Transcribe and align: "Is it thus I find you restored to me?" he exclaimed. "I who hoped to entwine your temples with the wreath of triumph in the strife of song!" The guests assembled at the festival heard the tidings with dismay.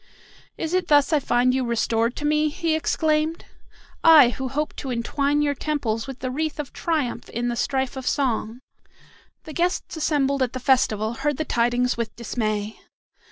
"Is 0.57 0.73
it 0.73 0.87
thus 0.87 1.13
I 1.13 1.19
find 1.19 1.53
you 1.53 1.63
restored 1.63 2.15
to 2.15 2.25
me?" 2.25 2.49
he 2.49 2.73
exclaimed. 2.73 3.45
"I 4.03 4.29
who 4.29 4.47
hoped 4.47 4.77
to 4.77 4.89
entwine 4.91 5.43
your 5.43 5.53
temples 5.53 6.07
with 6.07 6.21
the 6.21 6.31
wreath 6.31 6.59
of 6.59 6.73
triumph 6.73 7.29
in 7.29 7.49
the 7.49 7.55
strife 7.55 7.95
of 7.95 8.07
song!" 8.07 8.61
The 9.43 9.53
guests 9.53 9.95
assembled 9.95 10.41
at 10.41 10.53
the 10.53 10.59
festival 10.59 11.13
heard 11.13 11.37
the 11.37 11.45
tidings 11.45 11.97
with 11.97 12.15
dismay. 12.15 12.79